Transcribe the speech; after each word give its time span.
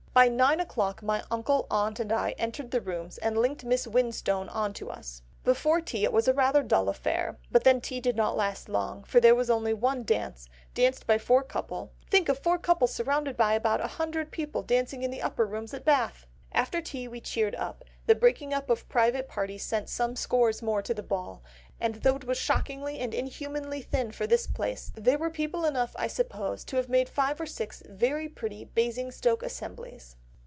By 0.13 0.27
nine 0.27 0.59
o'clock 0.59 1.01
my 1.01 1.23
uncle, 1.31 1.67
aunt, 1.71 1.97
and 2.01 2.11
I 2.11 2.31
entered 2.31 2.71
the 2.71 2.81
Rooms, 2.81 3.17
and 3.19 3.37
linked 3.37 3.63
Miss 3.63 3.87
Winstone 3.87 4.49
on 4.49 4.73
to 4.73 4.89
us. 4.89 5.21
Before 5.45 5.79
tea 5.79 6.03
it 6.03 6.11
was 6.11 6.27
rather 6.27 6.59
a 6.59 6.63
dull 6.67 6.89
affair; 6.89 7.37
but 7.49 7.63
then 7.63 7.79
tea 7.79 8.01
did 8.01 8.17
not 8.17 8.35
last 8.35 8.67
long, 8.67 9.05
for 9.05 9.21
there 9.21 9.33
was 9.33 9.49
only 9.49 9.73
one 9.73 10.03
dance, 10.03 10.49
danced 10.73 11.07
by 11.07 11.17
four 11.17 11.43
couple, 11.43 11.93
think 12.09 12.27
of 12.27 12.39
four 12.39 12.57
couple 12.57 12.87
surrounded 12.89 13.37
by 13.37 13.53
about 13.53 13.79
an 13.79 13.87
hundred 13.87 14.31
people 14.31 14.61
dancing 14.61 15.01
in 15.01 15.11
the 15.11 15.21
Upper 15.21 15.45
Rooms 15.45 15.73
at 15.73 15.85
Bath! 15.85 16.25
After 16.51 16.81
tea 16.81 17.07
we 17.07 17.21
cheered 17.21 17.55
up; 17.55 17.85
the 18.07 18.15
breaking 18.15 18.53
up 18.53 18.69
of 18.69 18.89
private 18.89 19.29
parties 19.29 19.63
sent 19.63 19.87
some 19.87 20.17
scores 20.17 20.61
more 20.61 20.81
to 20.81 20.93
the 20.93 21.01
ball, 21.03 21.41
and 21.79 21.95
though 21.95 22.15
it 22.15 22.25
was 22.25 22.37
shockingly 22.37 22.99
and 22.99 23.13
inhumanly 23.13 23.81
thin 23.81 24.11
for 24.11 24.27
this 24.27 24.45
place, 24.47 24.91
there 24.95 25.17
were 25.17 25.29
people 25.29 25.65
enough, 25.65 25.95
I 25.97 26.07
suppose, 26.07 26.63
to 26.65 26.75
have 26.77 26.89
made 26.89 27.07
five 27.09 27.39
or 27.39 27.45
six 27.47 27.81
very 27.87 28.27
pretty 28.27 28.65
Basingstoke 28.65 29.43
assemblies." 29.43 30.15